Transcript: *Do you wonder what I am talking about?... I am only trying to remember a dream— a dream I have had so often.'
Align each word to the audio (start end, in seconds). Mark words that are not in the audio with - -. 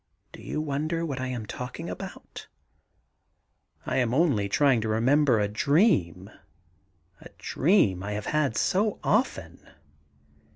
*Do 0.31 0.41
you 0.41 0.61
wonder 0.61 1.05
what 1.05 1.21
I 1.21 1.27
am 1.27 1.45
talking 1.45 1.87
about?... 1.87 2.47
I 3.85 3.97
am 3.97 4.15
only 4.15 4.49
trying 4.49 4.81
to 4.81 4.89
remember 4.89 5.39
a 5.39 5.47
dream— 5.47 6.27
a 7.21 7.29
dream 7.37 8.01
I 8.01 8.13
have 8.13 8.25
had 8.25 8.57
so 8.57 8.97
often.' 9.03 9.59